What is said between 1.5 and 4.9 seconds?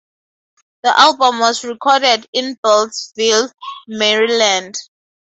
recorded in Beltsville, Maryland.